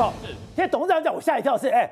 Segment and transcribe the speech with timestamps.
[0.00, 0.10] 好，
[0.56, 1.86] 现在董事长讲，我吓一跳是，哎，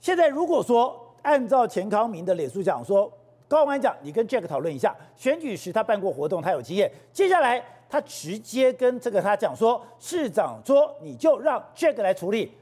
[0.00, 3.12] 现在如果说按照钱康明的脸书讲说，
[3.48, 12.52] 高官讲，你跟 Jack 讨论一下，选举时他办过活动，他有经验，接下来他直接跟这个他讲说，市长说你就让 Jack 来处理。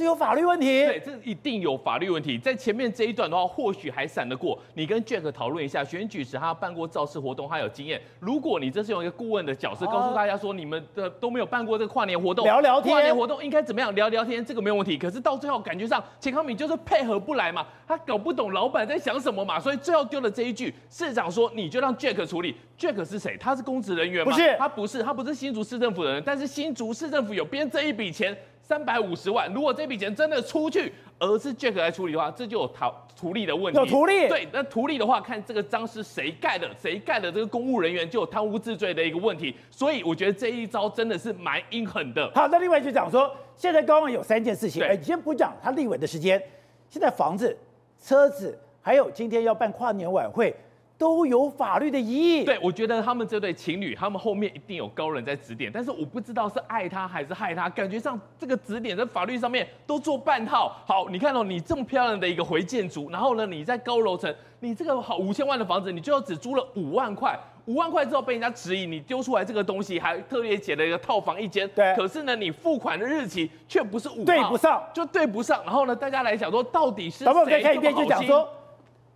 [0.00, 2.38] 是有法律问题，对，这一定有法律问题。
[2.38, 4.58] 在前面这一段的话，或许还闪得过。
[4.72, 8.00] 你跟 Jack 讨论一下，选举时他办过造势活动，他有经验。
[8.18, 14.96] 如果你这是用一个顾问的角色，告诉大家说你们的都没有办过这个跨年活动，聊聊天，跨年活动应该怎么样聊聊天，这个没有问题。
[14.96, 22.56] 可是到最后感觉上，钱康敏就是配合不来嘛，他搞不懂老板在想什么嘛，所以最后丢了这一句，市长说你就让 Jack 处理。
[22.78, 23.36] Jack 是谁？
[23.38, 24.32] 他是公职人员吗？
[24.32, 28.34] 不是，他不是，他不是新竹市政府的人，但是新竹市政府有编这一笔钱。
[28.70, 33.80] 三百五十万，如果这笔钱真的出去，而是 Jack 来处理的话，这就有逃图利的问题。
[33.80, 34.28] 有图利？
[34.28, 39.56] 对，那图利的话，看这个章是谁盖的，谁盖的这个公务人员就有贪污治罪的一个问题。
[39.72, 42.30] 所以我觉得这一招真的是蛮阴狠的。
[42.32, 44.80] 好，那另外就讲说，现在高虹有三件事情。
[44.84, 46.40] 哎，你先不讲他立委的时间，
[46.88, 47.58] 现在房子、
[48.00, 50.54] 车子，还有今天要办跨年晚会。
[51.00, 52.44] 都有法律的疑义。
[52.44, 60.76] 对，我觉得他们这对情侣，他们后面一定有高人在指点，但是我不知道是爱他还是害他，感觉上这个指点在法律上面都做半套。
[60.86, 71.66] 好，你看到、哦、你这么漂亮的一个回建筑，然后呢，你在高楼层，你这个好五千万的房子，你最后只租了五万块，五万块之后被人家质疑，你丢出来这个东西，还特别写了一个套房一间。
[71.74, 71.96] 对。
[71.96, 75.62] 可是呢，你付款的日期却不是五号，对不上，就对不上。
[75.64, 77.32] 然后呢，大家来讲说，到底是谁？
[77.32, 78.46] 可以看一遍，就讲说。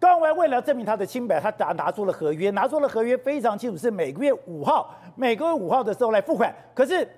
[0.04, 6.54] 高虹安为了证明他的清白，他拿拿出了合约，拿出了合约非常清楚，是每个月五号，每个月五号的时候来付款。
[6.74, 7.08] 可是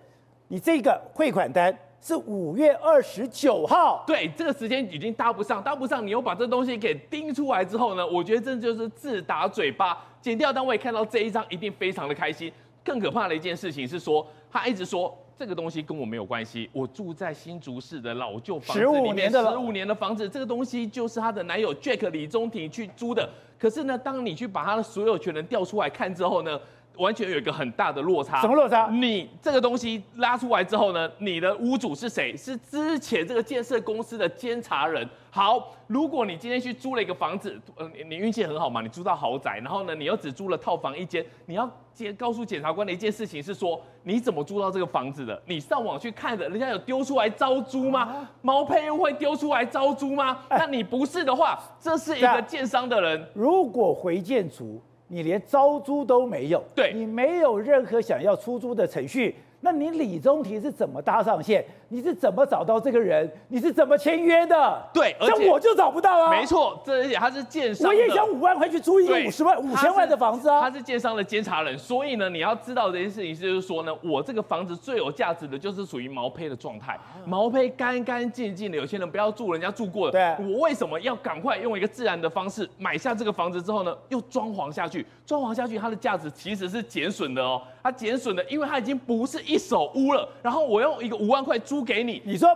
[0.46, 6.06] 你这个汇款单是五月二十九号，对，这个时间已经搭不上，搭不上。
[6.06, 8.06] 你又把这东西给盯出来之后呢？
[8.06, 9.98] 我觉得这就是自打嘴巴。
[10.20, 12.52] 检调单位看到这一张一定非常的开心。
[12.84, 15.12] 更可怕的一件事情是说，他一直说。
[15.38, 23.28] 这个东西跟我没有关系，我住在新竹市的老旧房子里面，十五年的房子，这个东西就是她的男友 Jack 李宗廷去租的。
[23.58, 26.58] 可是呢，当你去把他的所有权人调出来看之后呢，
[26.98, 28.40] 完全有一个很大的落差。
[28.40, 28.88] 什么落差？
[28.90, 32.36] 你这个东西拉出来之后呢，你的屋主是谁？
[32.36, 35.08] 是之前这个建设公司的监察人。
[35.30, 45.38] 好，如果你今天去租了一个房子，呃，你运气很好嘛，你租到豪宅，然后呢，你又只租了套房一间，你要接告诉检察官的一件事情是说，你怎么租到这个房子的？
[45.44, 48.00] 你上网去看的，人家有丢出来招租吗？
[48.00, 50.38] 啊、毛坯屋会丢出来招租吗？
[50.48, 53.28] 那你不是的话，这是一个建商的人。
[53.34, 59.34] 如果回建筑，你连招租都没有，对，你没有任何想要出租的程序。
[59.60, 61.64] 那你李宗廷是怎么搭上线？
[61.88, 63.30] 你是怎么找到这个人？
[63.48, 64.82] 你是怎么签约的？
[64.92, 66.30] 对，而且我就找不到啊。
[66.30, 70.60] 没错，这而且他是建商，我也想五万块去租一个五十万、五千万的房子啊。
[70.60, 78.76] 他是建商的监察人，所以呢，你要知道这件事情，就是说呢，我这个房子最有价值的就是属于毛坯的状态，毛坯干干净净的。
[78.76, 85.06] 有些人不要住人家住过的，对，我为什么要赶快用一个自然的方式买下这个房子之后呢，又装潢下去？
[85.24, 90.28] 装潢下去，它的价值其实是减损的哦，它减损的，因为它已经不是一手屋了。
[90.42, 92.48] 然后我用一个五万块租给你，你说。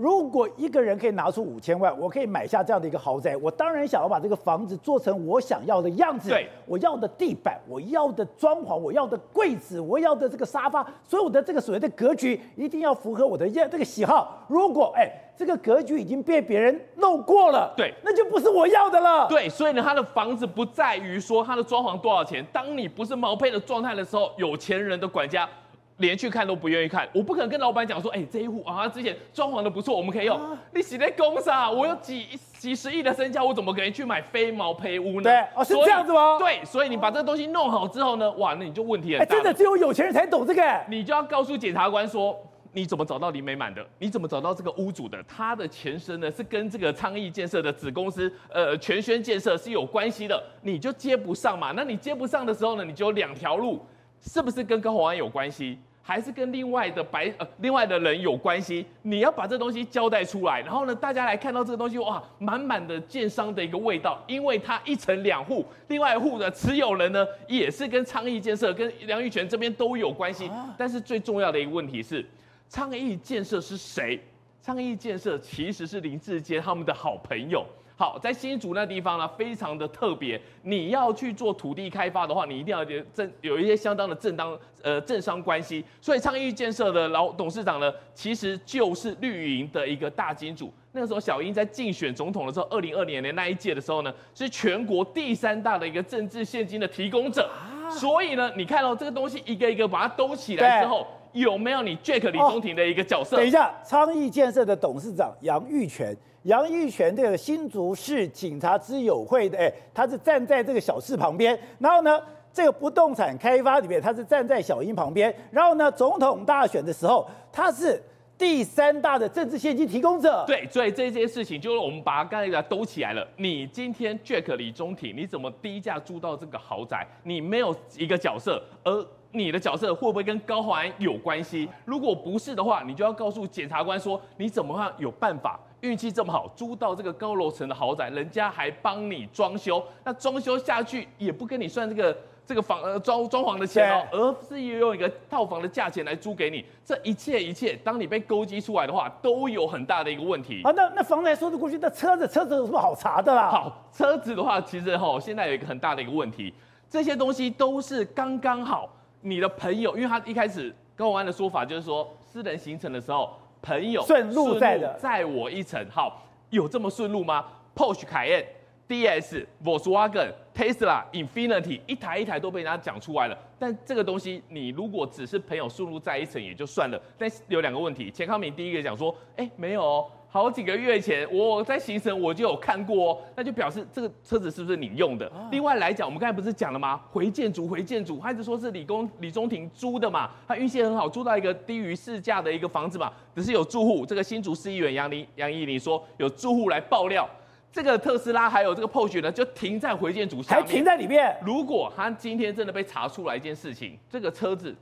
[0.00, 6.28] 如果一个人可以拿出五千万，我可以买下这样的一个豪宅，我当然想要把这个房子做成我想要的样子。
[6.28, 14.46] 对，我要的地板，我要的装潢，我要的柜子，我要的这个沙发，所有的这个所谓的格局一定要符合我的这个喜好。
[14.46, 19.26] 如果哎，这个格局已经被别人弄过了，对，那就不是我要的了。
[19.26, 25.48] 对，所以呢，他的房子不在于说他的装潢多少钱，当你不是毛坯的状态的时候，有钱人的管家。
[25.98, 30.38] 连去看都不愿意看，我不可能跟老板讲说，哎、欸，这一户啊，之前装潢的不错，我们可以用。
[30.38, 31.70] 啊、你是在公啥？
[31.70, 32.26] 我有几
[32.56, 35.24] 几十亿的身家，我怎么可能去买非毛坯屋呢？
[35.24, 36.38] 对，哦，是这样子吗？
[36.38, 39.34] 对，所以你把这个东西弄好之后呢，哇，那你就问题很大。
[39.34, 40.62] 真的只有有钱人才懂这个。
[40.88, 42.36] 你就要告诉检察官说，
[42.72, 43.84] 你怎么找到林美满的？
[43.98, 45.20] 你怎么找到这个屋主的？
[45.24, 51.72] 他的前身呢是跟这个昌邑建设的子公司，呃，全轩建设是有关系的，你就接不上嘛。
[51.74, 53.84] 那你接不上的时候呢，你就有两条路，
[54.20, 55.78] 是不是跟高虹安有关系？
[56.08, 72.24] 还是跟另外的白呃另外的人有关系，你要把这东西交代出来，然后呢，大家来看到这个东西，哇，满满的建商的一个味道，因为它一层两户，另外一户的持有人呢也是跟昌邑建设、跟梁玉泉这边都有关系，但是最重要的一个问题是，
[72.70, 74.18] 昌邑建设是谁？
[74.62, 77.66] 昌邑建设其实是林志坚他们的好朋友。
[77.98, 80.40] 好，在新竹那地方呢，非常的特别。
[80.62, 85.84] 你要去做土地开发的话，你一定要有正有一些相当的正当呃政商关系。
[86.00, 90.72] 所以昌邑建设的老董事长呢，其实就是绿营的一个大金主。
[90.92, 97.50] 那个时候小英在竞选总统的时候，二零二零年那一届的时候呢，是全国第三大的一个政治现金的提供者。
[97.90, 103.36] 所以呢，你看到这个东西一个一个把它兜起来之后，有没有你 Jack 李中庭的一个角色？
[103.36, 112.20] 等一下，昌邑建设的董事长杨玉泉，杨玉泉这个新竹市警察之友会的，哎，他是站在这个小四旁边，然后呢，
[112.52, 118.02] 这个不动产开发里面，他是站在小英旁边，然后呢，总统大选的时候，他是。
[118.38, 123.26] 第三大的政治献金提供者，对，所以这件事情就是我们把它刚才给它兜起来了。
[123.36, 127.04] 你今天 Jack 李中庭，你怎么低价租到这个豪宅？
[127.24, 131.68] 你没有一个角色，而你的角色会不会跟高华安有关系？
[131.84, 142.16] 如果不是的话，你就要告诉检察官说，你怎么样有办法运气这么好租到这个高楼层的豪宅，人家还帮你装修，那装修下去也不跟你算这个。
[142.48, 150.62] 这个房呃装装潢的钱哦，而是用一个套房的价钱来租给你，这一切一切，当你被勾稽出来的话，都有很大的一个问题。
[150.64, 153.50] 啊，那那房子说得过去，那车子车子有什么好查的啦？
[153.50, 156.54] 好，车子的话，其实哈，现在有一个很大的一个问题，
[156.88, 158.88] 这些东西都是刚刚好，
[159.20, 167.44] 你的朋友，因为他一开始跟我安的说法就是说，私人行程的时候，朋友顺路载的，载我一程，好，有这么顺路吗
[167.74, 168.44] ？Porsche Cayenne。
[168.88, 173.36] DS、Volkswagen、Tesla、Infinity，一台一台都被人家讲出来了。
[173.58, 176.98] 但这个东西，你如果只是朋友顺路载一程也就算了。
[177.18, 185.26] 但是有两个问题，钱康明第一个讲说，哎、欸，没有哦，好几个月前我在行程我就有看过哦，那就表示这个车子是不是你用的？
[185.28, 187.00] 啊、另外来讲，我们刚才不是讲了吗？
[187.10, 193.10] 回建筑，回建筑，他一直说是李工李中庭租的嘛，他运气很好，租到一个低于市价的一个房子嘛。
[193.34, 197.28] 只是有住户，这个新竹市议员杨林杨义林说，有住户来爆料。
[197.70, 201.36] 这个特斯拉还有这个 Porsche 呢，就停在回建筑下面，还停在里面。
[201.42, 204.74] 如果他今天真的被查出来一件事情，这个车子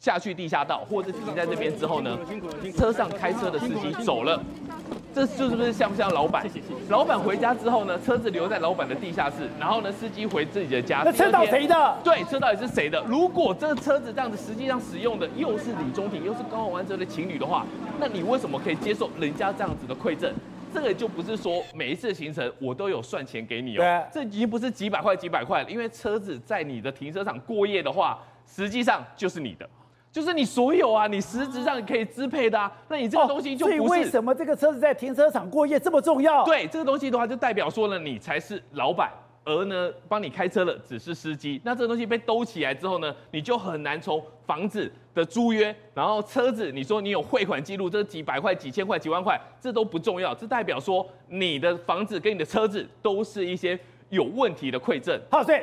[0.00, 2.18] 下去地下道，或者停在这边之后呢，
[2.74, 4.42] 车上开车的司机走了，
[5.14, 6.42] 这就是不是像不像老板？
[6.88, 11.02] 老板回家之后呢，车子留在老板的地下室，然后呢，司机回自己的家。
[11.04, 11.98] 那车到谁的？
[12.02, 12.98] 对，车到底是谁的？
[13.06, 17.66] 如果这个车子这样子实际上使用的又是李中庭，又是高虹安这对情侣的话，
[17.98, 20.32] 那你为什么可以接受人家这样子的馈赠？
[20.72, 29.68] 这个就不是说每一次行程我都有算钱给你哦，这已经不是几百块几百块了，因为车子在你的停车场过夜的话，实际上就是你的，
[30.12, 33.78] 就是你所有啊，你实质上可以支配的啊，那你这个东西就不是。
[33.78, 36.44] 所以为什么这个车子在停车场过夜这么重要？
[36.44, 39.10] 对，这个东西的话就代表说呢，你才是老板。
[39.42, 41.58] 而呢，帮你开车的只是司机。
[41.64, 50.34] 那这个东西被兜起来之后呢，你就很难从房子的租约，然后车子，你说你有汇款记录，这几百块、几千块、几万块，这都不重要。
[50.34, 53.76] 这代表说你的房子跟你的车子都是一些
[54.10, 55.18] 有问题的馈赠。
[55.30, 55.60] 好，所以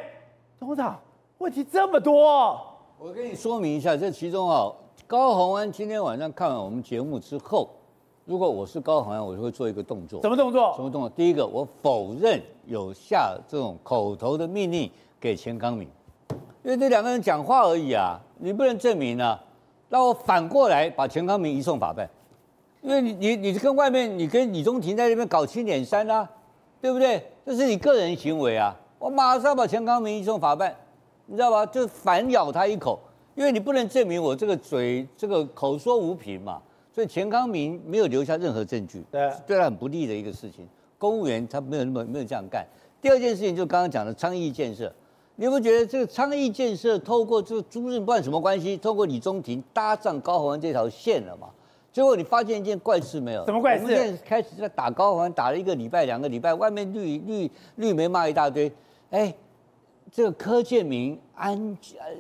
[0.59, 0.99] 董事长
[1.37, 4.73] 问题这么多，我跟你说明一下，这其中啊，
[5.05, 7.69] 高虹安今天晚上看完我们节目之后。
[8.25, 10.19] 如果我是高虹安，我就会做一个动作。
[10.23, 10.73] 什么动作？
[10.75, 11.09] 什么动作？
[11.11, 14.89] 第一个，我否认有下这种口头的命令
[15.19, 15.87] 给钱康明，
[16.63, 19.39] 因为这两个人讲话而已啊，你不能证明啊。
[19.89, 22.09] 那我反过来把钱康明移送法办，
[22.81, 26.27] 因为你你你跟外面你跟李宗廷在那边搞七点三啊，
[26.81, 27.23] 对不对？
[27.45, 30.75] 这是你个人行为啊，我马上把钱康明移送法办，
[31.27, 31.65] 你知道吧？
[31.65, 32.99] 就反咬他一口，
[33.35, 36.59] 因为你不能证明我这个嘴这个口说无凭嘛。
[36.91, 40.67] 所以钱康明没有留下任何证据，对，对他很不利的一个事情。
[40.97, 42.65] 公务员他没有那么没有这样干。
[42.99, 44.91] 第二件事情就刚刚讲的昌邑建设，
[45.35, 51.49] 你有没有觉得这个昌邑建设透过这个租赁不管什么关系，透过李中庭搭上高虹安这条线了嘛？
[51.93, 53.45] 最后你发现一件怪事没有？
[53.45, 53.83] 什么怪事？
[53.83, 58.71] 我们现在开始在打高虹安，打了一个礼拜、两个礼拜，外面绿绿绿媒骂一大堆，
[59.11, 59.31] 哎。
[60.17, 61.77] 这个柯建铭安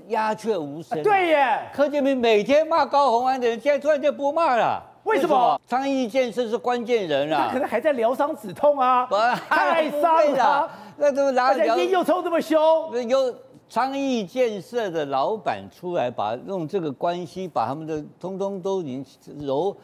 [0.09, 1.01] 鸦雀无声、啊。
[1.01, 4.79] 对耶，柯建铭每天骂高虹安的人，现在突然就不骂了。
[5.05, 5.59] 为什么？
[5.67, 9.15] 昌邑建设是关键人啊，他可能还在疗伤止痛啊， 不
[9.49, 10.69] 太伤了。
[10.97, 11.47] 那怎么拿？
[11.47, 12.59] 而且烟又抽这么凶。
[13.09, 13.33] 有
[13.67, 19.03] 昌邑建设的老板出来，把用这个关系，把他们的通通都已经
[19.39, 19.75] 揉，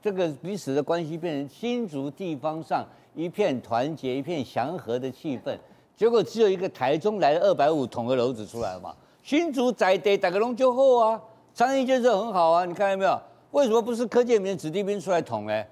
[0.00, 5.58] 这个彼此的关系变成新竹地方上一片团结、一片祥和的气氛。
[5.96, 11.18] 结果只有一个台中来了二百五捅个篓子出来嘛，新竹宅地打个龙就后啊，
[11.54, 13.18] 昌邑建设很好啊，你看到没有？
[13.52, 15.64] 为什么不是柯建铭子弟兵出来捅呢？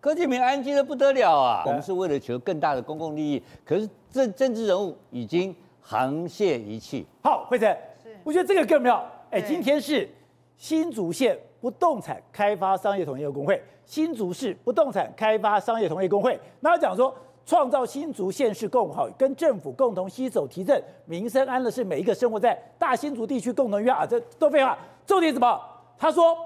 [0.00, 1.62] 柯建明安静的不得了啊！
[1.66, 5.54] 我们是为了求更大的公共利益，可是政政治人物已经
[5.86, 7.04] 沆瀣一气。
[7.22, 7.76] 好，慧珍，
[8.24, 9.04] 我觉得这个更妙。
[9.30, 10.08] 哎，今天是
[10.56, 17.14] 新竹县不动产开发商业同业公会，新竹市不动产开发商业同业公会，那讲说。
[17.46, 24.04] 创造新竹县市共好，跟政府共同携手提振民生安乐，是每一个生活在大新竹地区共同愿啊！
[24.04, 24.76] 这都废话，
[25.06, 25.58] 重点什么？
[25.96, 26.36] 他说，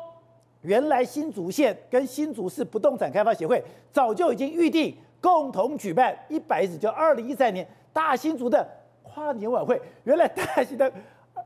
[0.60, 8.68] 原来新竹县跟新竹市不动产开发协会早就已经预定共同举办一百一十九二零一三年大新竹的
[9.02, 9.80] 跨年晚会。
[10.04, 10.92] 原来大新的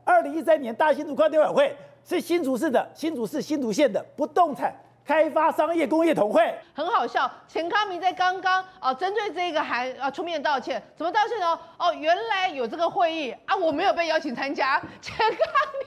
[0.03, 6.41] 二零一三年大新竹跨年晚会是新竹市的新竹市新竹县的不动产开发商业工业同会。
[6.73, 11.57] 很好笑，钱康明在刚刚啊，针对这个还啊出面道歉，怎么道歉呢？
[11.77, 14.81] 哦，原来有这个会议啊，我没有被邀请参加。
[14.99, 15.37] 钱康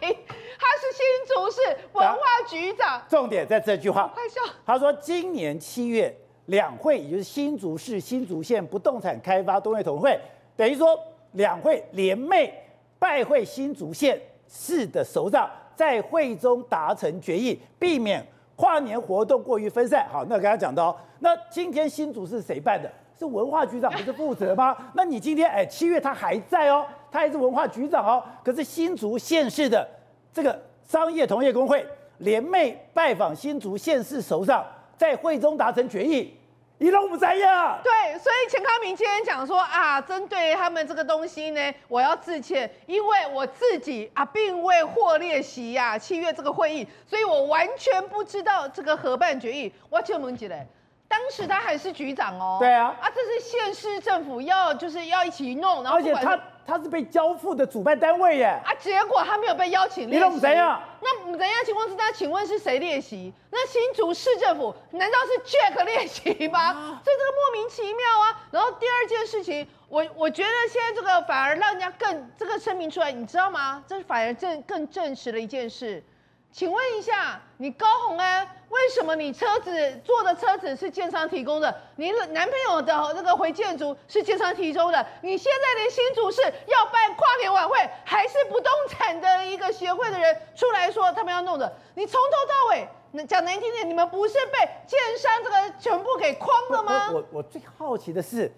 [0.00, 0.16] 明
[0.58, 1.60] 他是新竹市
[1.92, 4.40] 文化局长，重点在这句话，快笑。
[4.64, 6.14] 他说今年七月
[6.46, 10.18] 两会，也就是新竹市新竹县不动产开发工业同会，
[10.56, 10.98] 等于说
[11.32, 12.50] 两会联袂
[12.98, 18.24] 拜会新竹县市的首长，在会中达成决议，避免
[18.58, 20.04] 跨年活动过于分散。
[20.10, 22.90] 好，那刚刚讲到，那今天新竹是谁办的？
[23.16, 24.76] 是文化局长不是负责吗？
[24.94, 28.20] 那你今天哎，七月他还在哦，他还是文化局长哦。
[28.44, 29.88] 可是新竹县市的
[30.32, 31.86] 这个商业同业工会
[32.18, 36.34] 联袂拜访新竹县市首长，在会中达成决议。
[36.80, 37.78] 你都不在呀？
[37.82, 49.72] 对，所以钱康明今天讲说啊，针对他们这个东西呢，我要致歉，因为我自己啊并未获列席呀、啊、七月这个会议，所以我完全不知道这个合办决议。
[49.90, 50.66] 我请问几嘞？
[51.08, 52.58] 当时他还是局长哦。
[52.60, 52.94] 对啊。
[53.00, 56.38] 啊，这是县市政府要就是要一起弄，然后而且他。
[56.68, 60.34] 他是被交付的主办单位耶，啊，结果他没有被邀请练习。
[60.34, 60.78] 你怎样？
[61.00, 63.32] 那怎样情况之下，请问是谁练习？
[63.50, 66.60] 那新竹市政府难道是 Jack 练习吗？
[66.60, 68.46] 啊、所以这个莫名其妙啊。
[68.50, 73.82] 然后第二件事情，我我觉得现在这个反而让人家更这个声明出来，你知道吗？
[73.88, 76.02] 这反而更更证实了一件事。
[76.50, 81.72] 请问一下，你高红安，为什么你车子坐的车子是建商提供的？
[81.96, 85.06] 你男朋友的那个回建筑是建商提供的？
[85.22, 91.72] 你现在连新竹市要办跨年晚会，还是不动产的一个协会的人出来说他们要弄的？
[91.94, 97.10] 你从头到尾，讲难听点，你们不是被建商这个全部给框了吗？
[97.12, 98.50] 我我，我最好奇的是，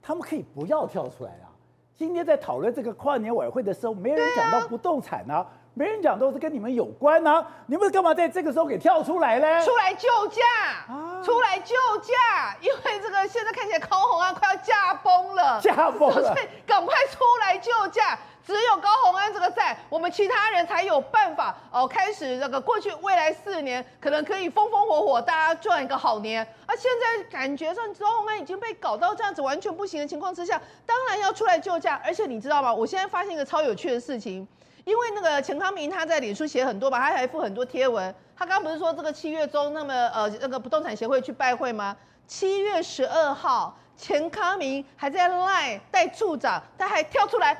[0.00, 1.50] 他们可以不要跳出来啊？
[1.96, 5.44] 今天在讨论这个跨年晚会的时候，没人讲到不动产啊。
[5.74, 9.64] 没人讲都是跟你们有关呢、啊，你们干嘛在这个时候给跳出来呢？
[9.64, 10.42] 出来救驾，
[10.88, 18.18] 啊、出来救驾，因为这个现在看起来高红安快要驾崩了，驾崩了，所以赶快出来救驾。
[18.44, 26.42] 只有高红安这个在，我们其他人才有办法哦，开始这个过去未来四年可能可以风风火火，大家赚一个好年。
[26.66, 32.00] 啊现在感觉上高虹安已经被搞到这样子完全不行的情况之下，当然要出来救驾。
[32.04, 32.74] 而且你知道吗？
[32.74, 34.46] 我现在发现一个超有趣的事情。
[34.90, 38.12] 因为那个钱康明他在脸书写很多吧，他还附很多贴文。
[38.36, 41.96] 他刚刚不是说这个七月中那么呃那个不动产协会去拜会吗？
[42.26, 47.54] 七月十二号，钱康明还在 LINE 带处长，他还跳出来，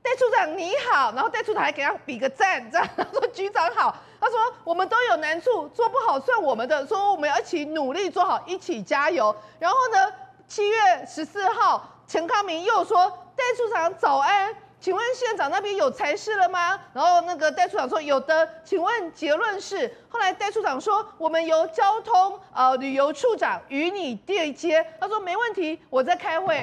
[0.00, 9.34] 戴处长你好，然后戴处长还给他比个赞，这样他说局长好，他说我们都有难处，做不好算我们的，说我们要一起努力做好，一起加油。
[9.58, 10.12] 然后呢，
[10.46, 14.54] 七月十四号，钱康明又说戴处长早安。
[14.80, 16.80] 请问县长那边有裁示了吗？
[16.94, 18.48] 然后那个戴处长说有的。
[18.64, 19.90] 请问结论是？
[20.08, 24.86] 后来戴处长说我们由交通呃旅游处长与你对接。
[25.00, 26.54] 他说没问题，我在开会。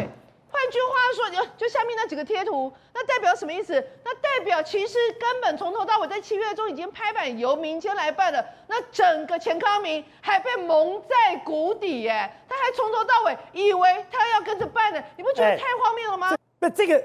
[0.50, 3.74] 换句话说，就就下面那几个贴图，那代表什么意思？
[4.06, 8.44] 那代表其实根本从头到尾在七月中已经拍板由民间来办了。
[8.68, 16.30] 那整个钱康明还被蒙在鼓底耶，他还从头到尾以为他要跟着办的，你不觉得太荒谬了吗？
[16.30, 17.04] 欸、那这个。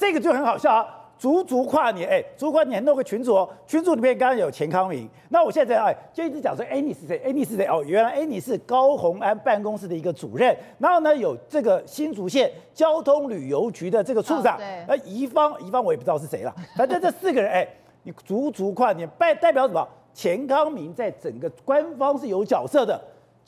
[0.00, 0.96] 这个就很好笑啊！
[1.18, 7.20] 足足跨年，哎，足跨年弄个群组哦，群组里面刚刚有钱康明，那我现在哎就一直讲说，哎，你是谁？
[7.22, 7.66] 哎，你是谁？
[7.66, 17.68] 哦，原来哎你是高鸿安办公室的一个主任，然后呢有这个新竹县交通旅游局的这个处长，那宜芳，宜芳我也不知道是谁了，反正这四个人，哎，
[18.02, 19.86] 你足足跨年，代代表什么？
[20.14, 22.98] 钱康明在整个官方是有角色的。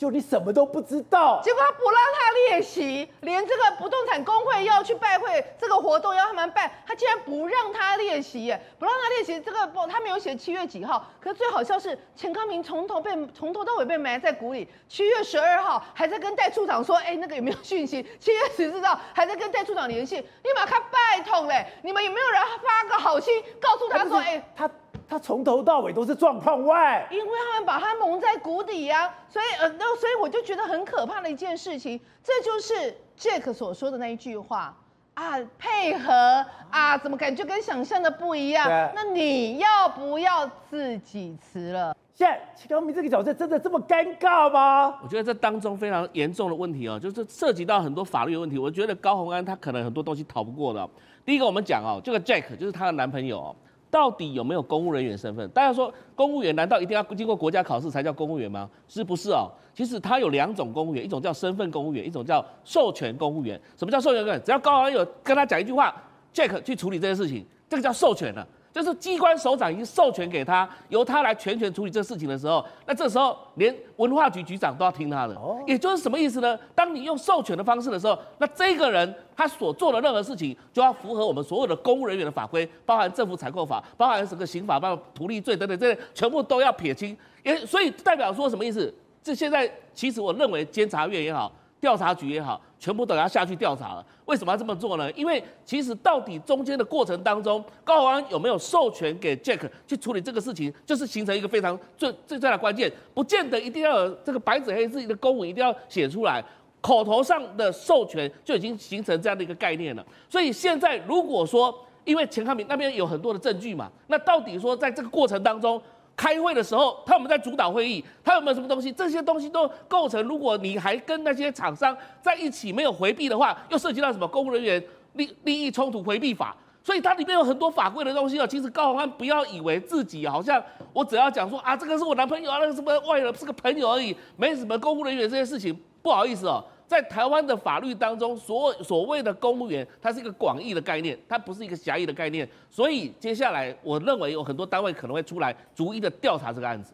[0.02, 9.40] 就你什么都不知道，结果他不让他列席，连这个不动产工会要去拜会这个活动要他们办，他竟然不让他列席，耶，不让他列席。
[9.40, 11.06] 这个不，他没有写七月几号。
[11.20, 14.68] 可是最好笑是钱康明从头被从头到尾被埋在鼓里。
[14.88, 18.04] 七月十二号还在跟戴处长说，哎，那个有没有讯息？
[18.18, 20.16] 七月十四号还在跟戴处长联系。
[20.16, 24.68] 立马他拜托嘞，你们有没有人发个好心告诉他说，哎，他。
[25.08, 34.74] 他从头到尾都是状况外，因为他们把他蒙在鼓底呀、啊，所以呃，那所以我就觉得很可怕的一件事情，这就是 Jack 所说的那一句话
[35.14, 38.66] 啊，配合啊，怎么感觉跟想象的不一样？
[38.94, 41.94] 那你要不要自己辞了？
[42.14, 44.98] 现在钱康明这个角色真的这么尴尬吗？
[45.02, 48.58] 我觉得这当中非常严重的问题哦，就是涉及到很多法律的问题。
[48.58, 50.88] 我觉得高虹安他可能很多东西逃不过的。
[51.24, 53.56] 第一个，我们讲哦，这个 Jack 就是她的男朋友哦。
[53.92, 55.46] 到底有没有公务人员身份？
[55.50, 58.66] 大家说公务员难道一定要经过国家考试才叫公务员吗？
[58.88, 59.50] 是不是哦？
[59.74, 63.60] 其实他有两种公务员，一种叫身份公务员，一种叫授权公务员。
[63.76, 64.42] 什么叫授权公务员？
[64.42, 65.94] 只要高昂有跟他讲一句话
[66.32, 68.48] ，Jack 去处理这些事情，这个叫授权了。
[68.72, 75.34] 就是机关首长已经授权给他，由他来全权处理这事情的时候，那这时候连文化局局长都要听他的。
[75.34, 76.58] 哦，也就是什么意思呢？
[76.74, 87.16] 当你用授权的方式的时候，那这个人他所做的任何事情就要符合我们所有的公务人员的法规，包含政府采购法，包含什么刑法，包括图利罪等等这些，全部都要撇清。
[87.42, 88.92] 也所以代表说什么意思？
[89.22, 91.52] 这现在其实我认为监察院也好。
[91.80, 94.04] 调查局也好，全部都要下去调查了。
[94.24, 95.08] 为什么要这么做呢？
[95.12, 102.92] 因为其实到底中间的过程当中，高安有没有授权给 Jack 去处理这个事情，就是形成一个非常最最大的关键。
[103.14, 106.44] 不见得一定要有这个白纸黑字的公文一定要写出来，
[106.80, 110.04] 口头上的授权就已经形成这样的一个概念了。
[110.28, 111.72] 所以现在如果说，
[112.04, 115.80] 因为钱康明那边有很多的证据嘛，那到底说在这个过程当中。
[116.16, 118.92] 开会的时候，他们在主导会议，他有没有什么东西？
[118.92, 124.82] 这些东西都构成，如果你还跟那些厂商在一起没有回避的话，又涉及到什么公务人员
[125.14, 126.56] 利利益冲突回避法？
[126.84, 128.46] 所以它里面有很多法规的东西哦。
[128.46, 130.60] 其实高虹安不要以为自己好像
[130.92, 136.62] 我只要讲说啊，这个是我男朋友啊，那个什么外人是个朋友而已，没什么公务人员这些事情，不好意思哦。
[136.92, 142.46] 在台湾的法律当中，所所谓的公务员，它是一个广义的概念，它不是一个狭义的概念。
[142.70, 146.92] 所以接下来，我认为有很多单位可能会出来逐一的调查这个案子。